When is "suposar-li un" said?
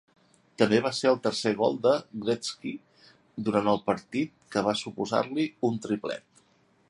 4.83-5.81